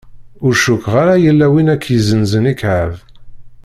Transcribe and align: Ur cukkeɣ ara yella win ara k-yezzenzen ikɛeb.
Ur 0.45 0.53
cukkeɣ 0.61 0.95
ara 1.03 1.15
yella 1.23 1.47
win 1.51 1.71
ara 1.73 1.81
k-yezzenzen 1.83 2.51
ikɛeb. 2.51 2.93